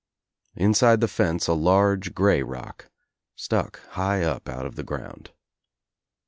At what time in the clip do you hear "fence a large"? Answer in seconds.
1.07-2.15